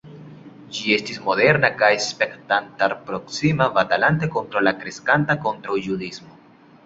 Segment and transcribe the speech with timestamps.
[0.75, 6.41] Ĝi estis moderna kaj spektantarproksima batalante kontraŭ la kreskanta kontraŭjudismo.